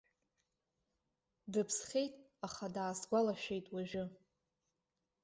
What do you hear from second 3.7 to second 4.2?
уажәы.